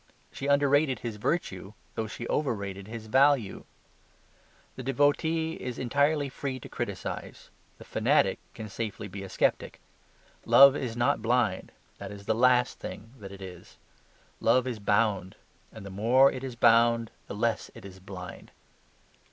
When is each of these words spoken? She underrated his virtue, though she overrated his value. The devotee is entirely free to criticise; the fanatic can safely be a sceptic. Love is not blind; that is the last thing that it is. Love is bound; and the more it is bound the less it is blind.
She 0.31 0.47
underrated 0.47 1.01
his 1.05 1.17
virtue, 1.17 1.73
though 1.93 2.07
she 2.07 2.27
overrated 2.27 2.87
his 2.87 3.05
value. 3.05 3.65
The 4.75 4.81
devotee 4.81 5.57
is 5.61 5.77
entirely 5.77 6.27
free 6.27 6.59
to 6.61 6.67
criticise; 6.67 7.51
the 7.77 7.83
fanatic 7.83 8.39
can 8.55 8.67
safely 8.67 9.07
be 9.07 9.21
a 9.21 9.29
sceptic. 9.29 9.79
Love 10.43 10.75
is 10.75 10.97
not 10.97 11.21
blind; 11.21 11.71
that 11.99 12.11
is 12.11 12.25
the 12.25 12.33
last 12.33 12.79
thing 12.79 13.13
that 13.19 13.31
it 13.31 13.43
is. 13.43 13.77
Love 14.39 14.65
is 14.65 14.79
bound; 14.79 15.35
and 15.71 15.85
the 15.85 15.91
more 15.91 16.31
it 16.31 16.43
is 16.43 16.55
bound 16.55 17.11
the 17.27 17.35
less 17.35 17.69
it 17.75 17.85
is 17.85 17.99
blind. 17.99 18.49